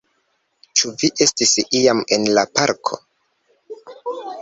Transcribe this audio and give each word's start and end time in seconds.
Ĉu 0.79 0.93
vi 1.01 1.09
estis 1.27 1.53
iam 1.81 2.03
en 2.19 2.27
la 2.39 2.49
parko? 2.59 3.01